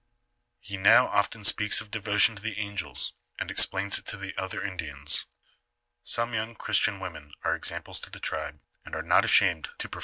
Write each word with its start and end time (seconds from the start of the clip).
He 0.59 0.77
now 0.77 1.09
often 1.09 1.43
speaks 1.43 1.79
of 1.79 1.91
devotion 1.91 2.35
to 2.35 2.41
the 2.41 2.57
angels, 2.57 3.13
and 3.37 3.51
explains 3.51 3.99
it 3.99 4.05
to 4.07 4.17
the 4.17 4.35
other 4.35 4.63
Indians." 4.63 5.27
Some 6.15 6.33
young 6.33 6.55
Christian 6.55 6.99
women 6.99 7.33
are 7.43 7.53
examples 7.55 7.99
to 7.99 8.09
the 8.09 8.19
tribe, 8.19 8.61
and 8.83 8.95
are 8.95 9.03
not 9.03 9.25
ashamed 9.25 9.65
to 9.65 9.69
profess 9.69 9.77
Christianity. 9.77 9.99